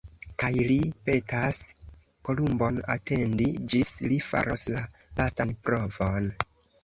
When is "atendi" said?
2.95-3.49